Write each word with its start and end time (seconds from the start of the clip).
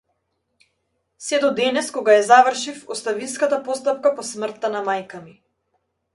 Сѐ 1.25 1.39
до 1.43 1.51
денес, 1.59 1.91
кога 1.97 2.15
ја 2.15 2.23
завршив 2.31 2.81
оставинската 2.97 3.61
постапка 3.69 4.15
по 4.19 4.27
смртта 4.33 4.75
на 4.79 4.85
мајка 4.91 5.25
ми. 5.29 5.39